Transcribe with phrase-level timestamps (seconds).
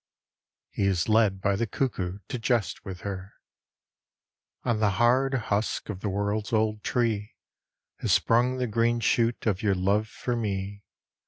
[0.71, 3.33] He is led by the Cuckoo to jest with Her
[4.65, 7.35] O N the hard husk Of the world's old tree
[7.97, 10.81] Has sprung the green shoot Of your love for me.